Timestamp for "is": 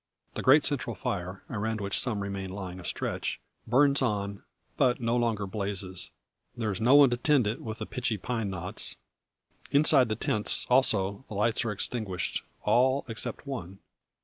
6.71-6.81